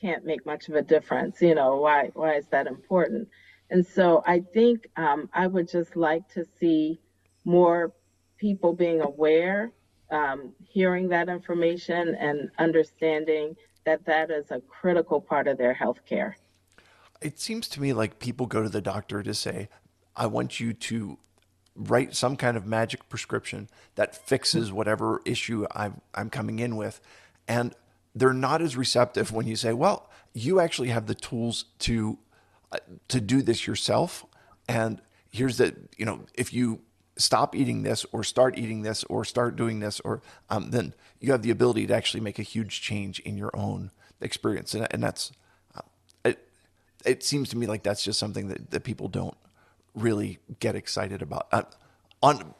can't 0.00 0.24
make 0.24 0.44
much 0.44 0.68
of 0.68 0.74
a 0.74 0.82
difference. 0.82 1.40
You 1.40 1.54
know, 1.54 1.76
why 1.76 2.10
why 2.14 2.34
is 2.34 2.46
that 2.48 2.66
important? 2.66 3.28
And 3.70 3.86
so 3.86 4.24
I 4.26 4.40
think 4.40 4.88
um, 4.96 5.30
I 5.32 5.46
would 5.46 5.68
just 5.68 5.94
like 5.94 6.28
to 6.34 6.44
see 6.58 6.98
more 7.44 7.92
people 8.38 8.72
being 8.72 9.02
aware, 9.02 9.70
um, 10.10 10.52
hearing 10.68 11.08
that 11.10 11.28
information, 11.28 12.16
and 12.16 12.50
understanding 12.58 13.54
that 13.84 14.04
that 14.06 14.32
is 14.32 14.50
a 14.50 14.60
critical 14.62 15.20
part 15.20 15.46
of 15.46 15.58
their 15.58 15.74
health 15.74 16.04
care. 16.04 16.36
It 17.20 17.38
seems 17.38 17.68
to 17.68 17.80
me 17.80 17.92
like 17.92 18.18
people 18.18 18.46
go 18.46 18.64
to 18.64 18.68
the 18.68 18.82
doctor 18.82 19.22
to 19.22 19.32
say, 19.32 19.68
I 20.16 20.26
want 20.26 20.58
you 20.58 20.72
to 20.72 21.18
write 21.74 22.14
some 22.14 22.36
kind 22.36 22.56
of 22.56 22.66
magic 22.66 23.08
prescription 23.08 23.68
that 23.94 24.14
fixes 24.14 24.72
whatever 24.72 25.20
issue 25.24 25.66
I'm, 25.72 26.00
I'm 26.14 26.30
coming 26.30 26.58
in 26.58 26.76
with. 26.76 27.00
And 27.48 27.74
they're 28.14 28.32
not 28.34 28.60
as 28.60 28.76
receptive 28.76 29.32
when 29.32 29.46
you 29.46 29.56
say, 29.56 29.72
well, 29.72 30.10
you 30.34 30.60
actually 30.60 30.88
have 30.88 31.06
the 31.06 31.14
tools 31.14 31.66
to 31.80 32.18
uh, 32.72 32.78
to 33.08 33.20
do 33.20 33.42
this 33.42 33.66
yourself. 33.66 34.24
And 34.66 35.00
here's 35.30 35.58
the, 35.58 35.76
you 35.98 36.06
know, 36.06 36.20
if 36.34 36.52
you 36.52 36.80
stop 37.16 37.54
eating 37.54 37.82
this 37.82 38.06
or 38.12 38.24
start 38.24 38.56
eating 38.58 38.82
this 38.82 39.04
or 39.04 39.24
start 39.24 39.56
doing 39.56 39.80
this, 39.80 40.00
or 40.00 40.22
um, 40.48 40.70
then 40.70 40.94
you 41.20 41.32
have 41.32 41.42
the 41.42 41.50
ability 41.50 41.86
to 41.86 41.94
actually 41.94 42.20
make 42.20 42.38
a 42.38 42.42
huge 42.42 42.80
change 42.80 43.20
in 43.20 43.36
your 43.36 43.50
own 43.54 43.90
experience. 44.20 44.72
And, 44.72 44.86
and 44.90 45.02
that's, 45.02 45.32
uh, 45.76 45.82
it, 46.24 46.48
it 47.04 47.22
seems 47.22 47.50
to 47.50 47.58
me 47.58 47.66
like 47.66 47.82
that's 47.82 48.02
just 48.02 48.18
something 48.18 48.48
that, 48.48 48.70
that 48.70 48.84
people 48.84 49.08
don't 49.08 49.36
really 49.94 50.38
get 50.60 50.74
excited 50.74 51.22
about. 51.22 51.48
Uh, 51.52 51.62
on, 52.22 52.54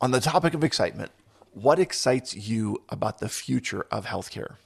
on 0.00 0.10
the 0.10 0.20
topic 0.20 0.54
of 0.54 0.64
excitement, 0.64 1.10
what 1.52 1.78
excites 1.78 2.34
you 2.34 2.82
about 2.88 3.18
the 3.18 3.28
future 3.28 3.86
of 3.90 4.06
healthcare? 4.06 4.56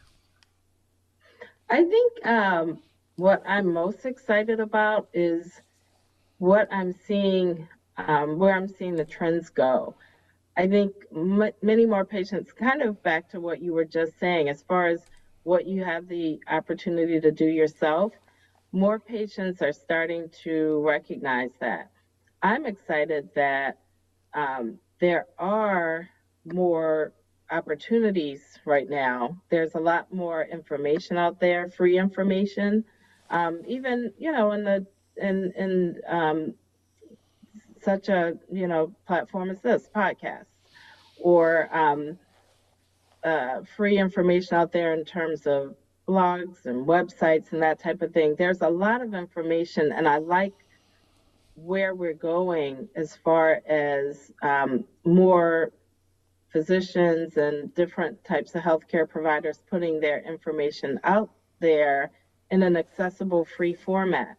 I 1.70 1.84
think 1.84 2.26
um, 2.26 2.82
what 3.16 3.42
I'm 3.46 3.72
most 3.72 4.04
excited 4.04 4.60
about 4.60 5.08
is 5.14 5.62
what 6.38 6.68
I'm 6.70 6.92
seeing, 6.92 7.66
um, 7.96 8.38
where 8.38 8.54
I'm 8.54 8.68
seeing 8.68 8.96
the 8.96 9.04
trends 9.04 9.48
go. 9.48 9.94
I 10.56 10.68
think 10.68 10.92
m- 11.14 11.50
many 11.62 11.86
more 11.86 12.04
patients, 12.04 12.52
kind 12.52 12.82
of 12.82 13.02
back 13.02 13.30
to 13.30 13.40
what 13.40 13.62
you 13.62 13.72
were 13.72 13.84
just 13.84 14.18
saying, 14.20 14.48
as 14.48 14.62
far 14.62 14.86
as 14.86 15.00
what 15.44 15.66
you 15.66 15.82
have 15.84 16.06
the 16.08 16.40
opportunity 16.48 17.20
to 17.20 17.30
do 17.30 17.46
yourself, 17.46 18.12
more 18.74 18.98
patients 18.98 19.62
are 19.62 19.72
starting 19.72 20.28
to 20.42 20.82
recognize 20.84 21.50
that. 21.60 21.90
I'm 22.42 22.66
excited 22.66 23.30
that 23.34 23.78
um, 24.34 24.78
there 25.00 25.26
are 25.38 26.08
more 26.44 27.12
opportunities 27.50 28.42
right 28.66 28.88
now. 28.88 29.40
There's 29.48 29.74
a 29.74 29.80
lot 29.80 30.12
more 30.12 30.44
information 30.44 31.16
out 31.16 31.40
there, 31.40 31.70
free 31.70 31.98
information 31.98 32.84
um, 33.30 33.62
even 33.66 34.12
you 34.18 34.32
know 34.32 34.52
in 34.52 34.64
the 34.64 34.86
in 35.16 35.52
in 35.56 36.00
um, 36.06 36.54
such 37.82 38.08
a 38.08 38.34
you 38.50 38.66
know 38.66 38.92
platform 39.06 39.50
as 39.50 39.60
this 39.60 39.88
podcast 39.94 40.46
or 41.20 41.68
um, 41.76 42.18
uh, 43.24 43.62
free 43.76 43.98
information 43.98 44.56
out 44.56 44.72
there 44.72 44.94
in 44.94 45.04
terms 45.04 45.46
of 45.46 45.74
blogs 46.06 46.66
and 46.66 46.86
websites 46.86 47.52
and 47.52 47.62
that 47.62 47.78
type 47.78 48.02
of 48.02 48.12
thing. 48.12 48.34
There's 48.36 48.60
a 48.62 48.68
lot 48.68 49.02
of 49.02 49.14
information, 49.14 49.92
and 49.92 50.08
I 50.08 50.18
like 50.18 50.54
where 51.54 51.94
we're 51.94 52.14
going 52.14 52.88
as 52.96 53.16
far 53.16 53.62
as 53.66 54.32
um, 54.42 54.84
more 55.04 55.72
physicians 56.50 57.36
and 57.36 57.74
different 57.74 58.22
types 58.24 58.54
of 58.54 58.62
healthcare 58.62 59.08
providers 59.08 59.62
putting 59.70 60.00
their 60.00 60.20
information 60.20 61.00
out 61.04 61.30
there 61.60 62.10
in 62.50 62.62
an 62.62 62.76
accessible 62.76 63.44
free 63.56 63.74
format. 63.74 64.36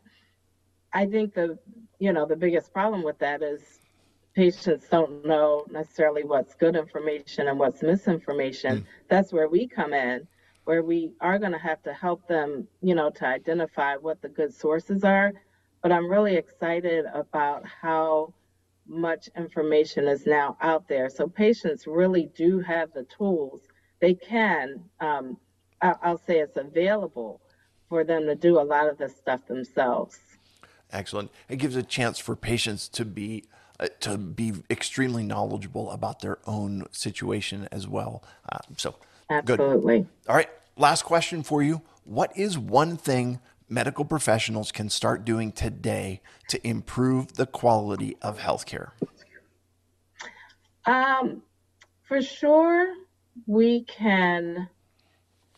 I 0.94 1.06
think 1.06 1.34
the 1.34 1.58
you 2.00 2.14
know 2.14 2.26
the 2.26 2.36
biggest 2.36 2.72
problem 2.74 3.04
with 3.04 3.20
that 3.20 3.42
is 3.42 3.62
patients 4.34 4.88
don't 4.90 5.26
know 5.26 5.66
necessarily 5.72 6.24
what's 6.24 6.56
good 6.56 6.76
information 6.76 7.48
and 7.48 7.58
what's 7.58 7.82
misinformation. 7.82 8.80
Mm. 8.80 8.86
That's 9.10 9.32
where 9.32 9.48
we 9.48 9.68
come 9.68 9.94
in, 9.94 10.28
where 10.66 10.84
we 10.84 11.12
are 11.22 11.40
going 11.40 11.52
to 11.52 11.58
have 11.58 11.82
to 11.84 11.94
help 11.94 12.28
them, 12.28 12.68
you 12.82 12.96
know, 12.96 13.10
to 13.12 13.26
identify 13.26 13.96
what 13.96 14.22
the 14.22 14.30
good 14.30 14.54
sources 14.54 15.04
are. 15.04 15.32
But 15.82 15.92
I'm 15.92 16.10
really 16.10 16.36
excited 16.36 17.06
about 17.14 17.64
how 17.66 18.34
much 18.88 19.30
information 19.36 20.08
is 20.08 20.26
now 20.26 20.58
out 20.62 20.88
there. 20.88 21.10
So 21.10 21.28
patients 21.28 21.88
really 21.88 22.30
do 22.36 22.60
have 22.60 22.92
the 22.94 23.04
tools. 23.04 23.62
They 24.02 24.16
can, 24.16 24.84
um, 25.00 25.38
I'll 25.82 26.18
say 26.18 26.40
it's 26.40 26.58
available 26.58 27.42
for 27.88 28.04
them 28.04 28.26
to 28.26 28.36
do 28.36 28.60
a 28.60 28.62
lot 28.62 28.90
of 28.90 28.98
this 28.98 29.16
stuff 29.16 29.46
themselves. 29.48 30.20
Excellent. 30.92 31.32
It 31.50 31.58
gives 31.58 31.76
a 31.76 31.84
chance 31.84 32.18
for 32.20 32.36
patients 32.36 32.88
to 32.90 33.06
be 33.06 33.44
to 34.00 34.18
be 34.18 34.54
extremely 34.70 35.24
knowledgeable 35.24 35.92
about 35.92 36.22
their 36.22 36.40
own 36.46 36.86
situation 36.92 37.68
as 37.72 37.88
well. 37.88 38.24
Uh, 38.50 38.60
so 38.78 38.96
absolutely. 39.30 40.00
Good. 40.00 40.08
All 40.30 40.36
right. 40.36 40.50
Last 40.78 41.04
question 41.04 41.44
for 41.44 41.62
you. 41.62 41.82
What 42.04 42.38
is 42.38 42.58
one 42.58 42.98
thing 42.98 43.40
medical 43.70 44.06
professionals 44.06 44.72
can 44.72 44.90
start 44.90 45.26
doing 45.26 45.52
today 45.52 46.22
to 46.50 46.66
improve 46.68 47.34
the 47.34 47.46
quality 47.46 48.18
of 48.22 48.40
healthcare? 48.40 48.92
Um, 50.86 51.42
for 52.04 52.22
sure, 52.22 52.94
we 53.48 53.84
can 53.84 54.70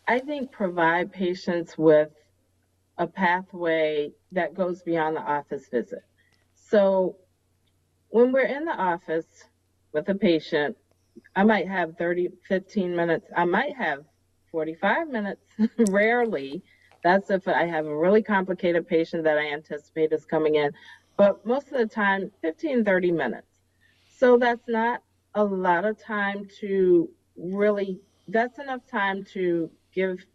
I 0.07 0.19
think 0.19 0.51
provide 0.51 1.11
patients 1.11 1.77
with 1.77 2.09
a 2.97 3.05
pathway 3.05 4.13
that 4.31 4.53
goes 4.53 4.81
beyond 4.81 5.17
the 5.17 5.21
office 5.21 5.67
visit. 5.67 6.03
So 6.55 7.17
when 8.09 8.31
we're 8.31 8.45
in 8.45 8.65
the 8.65 8.71
office 8.71 9.45
with 9.93 10.09
a 10.09 10.15
patient, 10.15 10.77
I 11.35 11.43
might 11.43 11.67
have 11.67 11.97
30, 11.97 12.29
15 12.47 12.95
minutes. 12.95 13.27
I 13.35 13.45
might 13.45 13.75
have 13.75 14.05
45 14.51 15.09
minutes, 15.09 15.41
rarely. 15.89 16.63
That's 17.03 17.29
if 17.29 17.47
I 17.47 17.65
have 17.65 17.85
a 17.85 17.95
really 17.95 18.23
complicated 18.23 18.87
patient 18.87 19.23
that 19.23 19.37
I 19.37 19.51
anticipate 19.51 20.11
is 20.11 20.25
coming 20.25 20.55
in. 20.55 20.71
But 21.17 21.45
most 21.45 21.71
of 21.71 21.77
the 21.77 21.87
time, 21.87 22.31
15, 22.41 22.85
30 22.85 23.11
minutes. 23.11 23.47
So 24.17 24.37
that's 24.37 24.67
not 24.67 25.03
a 25.35 25.43
lot 25.43 25.85
of 25.85 26.01
time 26.01 26.47
to 26.59 27.09
really, 27.35 27.99
that's 28.27 28.59
enough 28.59 28.81
time 28.89 29.23
to 29.33 29.69
give 29.93 30.25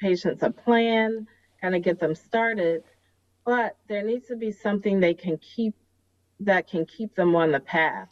patients 0.00 0.42
a 0.42 0.50
plan, 0.50 1.26
kind 1.60 1.74
of 1.74 1.82
get 1.82 1.98
them 1.98 2.14
started, 2.14 2.82
but 3.44 3.76
there 3.88 4.02
needs 4.02 4.26
to 4.28 4.36
be 4.36 4.52
something 4.52 5.00
they 5.00 5.14
can 5.14 5.38
keep 5.38 5.74
that 6.46 6.68
can 6.68 6.86
keep 6.86 7.14
them 7.14 7.34
on 7.34 7.52
the 7.52 7.60
path. 7.60 8.08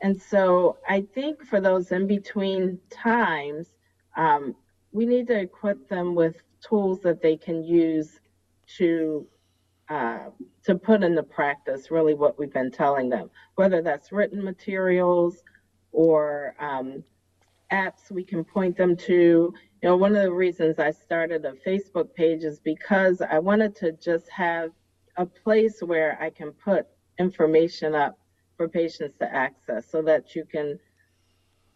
And 0.00 0.20
so 0.20 0.78
I 0.88 1.02
think 1.14 1.44
for 1.44 1.60
those 1.60 1.92
in 1.92 2.06
between 2.06 2.78
times, 2.90 3.68
um, 4.16 4.54
we 4.92 5.06
need 5.06 5.26
to 5.28 5.38
equip 5.38 5.88
them 5.88 6.14
with 6.14 6.36
tools 6.60 7.00
that 7.00 7.22
they 7.22 7.36
can 7.36 7.64
use 7.64 8.20
to 8.76 9.26
uh, 9.88 10.30
to 10.64 10.74
put 10.74 11.02
into 11.02 11.22
practice 11.22 11.90
really 11.90 12.14
what 12.14 12.38
we've 12.38 12.52
been 12.52 12.70
telling 12.70 13.10
them, 13.10 13.30
whether 13.56 13.82
that's 13.82 14.12
written 14.12 14.42
materials 14.42 15.42
or 15.92 16.54
um, 16.58 17.04
apps 17.70 18.10
we 18.10 18.24
can 18.24 18.44
point 18.44 18.76
them 18.76 18.96
to. 18.96 19.52
You 19.82 19.88
know, 19.90 19.96
one 19.96 20.16
of 20.16 20.22
the 20.22 20.32
reasons 20.32 20.78
I 20.78 20.90
started 20.90 21.44
a 21.44 21.52
Facebook 21.52 22.14
page 22.14 22.44
is 22.44 22.58
because 22.58 23.20
I 23.20 23.38
wanted 23.38 23.76
to 23.76 23.92
just 23.92 24.28
have 24.30 24.70
a 25.16 25.26
place 25.26 25.82
where 25.82 26.18
I 26.20 26.30
can 26.30 26.52
put 26.52 26.86
information 27.18 27.94
up 27.94 28.18
for 28.56 28.68
patients 28.68 29.16
to 29.18 29.34
access 29.34 29.90
so 29.90 30.02
that 30.02 30.34
you 30.34 30.44
can 30.44 30.78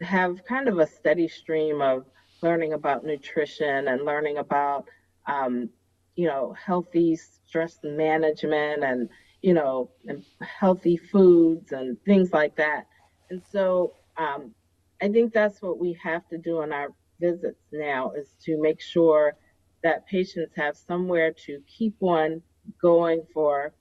have 0.01 0.44
kind 0.44 0.68
of 0.68 0.79
a 0.79 0.87
steady 0.87 1.29
stream 1.29 1.81
of 1.81 2.05
learning 2.42 2.72
about 2.72 3.05
nutrition 3.05 3.88
and 3.88 4.05
learning 4.05 4.38
about, 4.38 4.85
um, 5.27 5.68
you 6.14 6.27
know, 6.27 6.55
healthy 6.64 7.16
stress 7.16 7.79
management 7.83 8.85
and, 8.85 9.09
you 9.42 9.55
know, 9.55 9.90
and 10.07 10.24
healthy 10.40 10.96
foods 10.96 11.72
and 11.72 11.96
things 12.05 12.33
like 12.33 12.55
that. 12.57 12.87
And 13.31 13.42
so 13.51 13.94
um, 14.16 14.55
I 15.03 15.09
think 15.09 15.33
that's 15.33 15.61
what 15.62 15.79
we 15.79 15.98
have 16.03 16.29
to 16.29 16.38
do 16.38 16.62
in 16.62 16.72
our 16.72 16.88
visits 17.20 17.62
now 17.72 18.12
is 18.12 18.35
to 18.44 18.61
make 18.61 18.81
sure 18.81 19.35
that 19.83 20.07
patients 20.07 20.53
have 20.57 20.77
somewhere 20.77 21.33
to 21.46 21.61
keep 21.66 21.94
on 22.01 22.42
going 22.81 23.22
for 23.33 23.72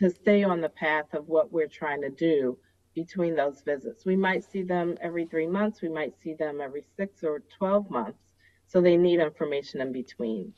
to 0.00 0.10
stay 0.10 0.42
on 0.42 0.60
the 0.60 0.68
path 0.68 1.12
of 1.12 1.28
what 1.28 1.52
we're 1.52 1.68
trying 1.68 2.00
to 2.00 2.10
do 2.10 2.58
between 2.94 3.36
those 3.36 3.60
visits. 3.60 4.04
We 4.04 4.16
might 4.16 4.44
see 4.50 4.62
them 4.62 4.96
every 5.00 5.26
three 5.26 5.46
months, 5.46 5.82
we 5.82 5.88
might 5.88 6.14
see 6.20 6.34
them 6.34 6.60
every 6.60 6.84
six 6.96 7.22
or 7.22 7.42
12 7.58 7.90
months. 7.90 8.18
So 8.66 8.80
they 8.80 8.96
need 8.96 9.20
information 9.20 9.80
in 9.80 9.92
between. 9.92 10.54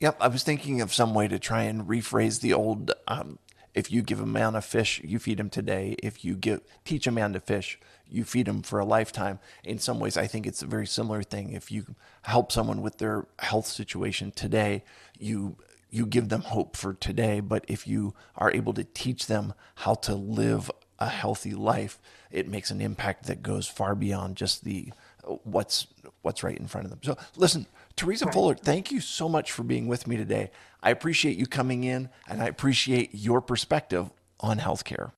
Yep, 0.00 0.16
I 0.20 0.28
was 0.28 0.42
thinking 0.42 0.80
of 0.80 0.92
some 0.92 1.14
way 1.14 1.28
to 1.28 1.38
try 1.38 1.62
and 1.62 1.86
rephrase 1.86 2.40
the 2.40 2.52
old 2.52 2.92
um, 3.06 3.38
if 3.74 3.90
you 3.90 4.02
give 4.02 4.20
a 4.20 4.26
man 4.26 4.54
a 4.54 4.60
fish, 4.60 5.00
you 5.02 5.18
feed 5.18 5.40
him 5.40 5.48
today. 5.48 5.96
If 6.02 6.24
you 6.24 6.34
give 6.34 6.60
teach 6.84 7.06
a 7.06 7.10
man 7.10 7.32
to 7.32 7.40
fish, 7.40 7.78
you 8.06 8.24
feed 8.24 8.46
him 8.46 8.62
for 8.62 8.78
a 8.78 8.84
lifetime. 8.84 9.38
In 9.64 9.78
some 9.78 9.98
ways, 9.98 10.16
I 10.16 10.26
think 10.26 10.46
it's 10.46 10.62
a 10.62 10.66
very 10.66 10.86
similar 10.86 11.22
thing. 11.22 11.52
If 11.52 11.72
you 11.72 11.94
help 12.22 12.52
someone 12.52 12.82
with 12.82 12.98
their 12.98 13.26
health 13.38 13.66
situation 13.66 14.30
today, 14.30 14.84
you 15.18 15.56
you 15.92 16.06
give 16.06 16.30
them 16.30 16.40
hope 16.40 16.76
for 16.76 16.94
today. 16.94 17.38
But 17.38 17.64
if 17.68 17.86
you 17.86 18.14
are 18.34 18.50
able 18.50 18.72
to 18.72 18.82
teach 18.82 19.26
them 19.26 19.54
how 19.76 19.94
to 19.94 20.14
live 20.14 20.70
a 20.98 21.08
healthy 21.08 21.52
life, 21.52 22.00
it 22.30 22.48
makes 22.48 22.70
an 22.70 22.80
impact 22.80 23.26
that 23.26 23.42
goes 23.42 23.68
far 23.68 23.94
beyond 23.94 24.36
just 24.36 24.64
the 24.64 24.92
uh, 25.24 25.34
what's 25.44 25.86
what's 26.22 26.42
right 26.42 26.56
in 26.56 26.66
front 26.66 26.86
of 26.86 26.90
them. 26.90 27.00
So 27.02 27.16
listen, 27.36 27.66
Teresa 27.94 28.24
right. 28.24 28.34
Fuller, 28.34 28.54
thank 28.54 28.90
you 28.90 29.00
so 29.00 29.28
much 29.28 29.52
for 29.52 29.62
being 29.62 29.86
with 29.86 30.06
me 30.06 30.16
today. 30.16 30.50
I 30.82 30.90
appreciate 30.90 31.36
you 31.36 31.46
coming 31.46 31.84
in 31.84 32.08
and 32.26 32.42
I 32.42 32.46
appreciate 32.46 33.10
your 33.12 33.40
perspective 33.40 34.10
on 34.40 34.58
healthcare. 34.58 35.12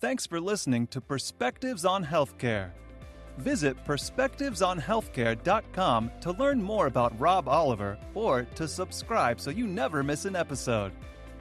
Thanks 0.00 0.26
for 0.26 0.40
listening 0.40 0.86
to 0.88 1.00
Perspectives 1.00 1.84
on 1.84 2.06
Healthcare. 2.06 2.70
Visit 3.38 3.76
perspectivesonhealthcare.com 3.84 6.10
to 6.20 6.32
learn 6.32 6.62
more 6.62 6.86
about 6.86 7.18
Rob 7.18 7.48
Oliver 7.48 7.98
or 8.14 8.42
to 8.54 8.68
subscribe 8.68 9.40
so 9.40 9.50
you 9.50 9.66
never 9.66 10.02
miss 10.02 10.24
an 10.24 10.36
episode. 10.36 10.92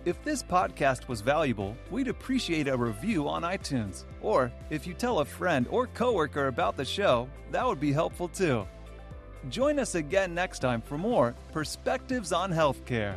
If 0.05 0.23
this 0.23 0.41
podcast 0.41 1.09
was 1.09 1.21
valuable, 1.21 1.75
we'd 1.91 2.07
appreciate 2.07 2.69
a 2.69 2.77
review 2.77 3.27
on 3.27 3.43
iTunes. 3.43 4.05
Or 4.21 4.51
if 4.69 4.87
you 4.87 4.93
tell 4.93 5.19
a 5.19 5.25
friend 5.25 5.67
or 5.69 5.87
coworker 5.87 6.47
about 6.47 6.77
the 6.77 6.85
show, 6.85 7.27
that 7.51 7.67
would 7.67 7.81
be 7.81 7.91
helpful 7.91 8.29
too. 8.29 8.65
Join 9.49 9.79
us 9.79 9.95
again 9.95 10.33
next 10.33 10.59
time 10.59 10.81
for 10.81 10.97
more 10.97 11.35
Perspectives 11.51 12.31
on 12.31 12.51
Healthcare. 12.51 13.15